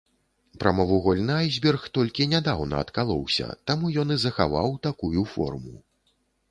Прамавугольны 0.61 1.33
айсберг 1.41 1.83
толькі 1.97 2.27
нядаўна 2.33 2.75
адкалоўся, 2.87 3.45
таму 3.69 3.93
ён 4.07 4.19
і 4.19 4.21
захаваў 4.27 4.77
такую 4.89 5.21
форму. 5.37 5.75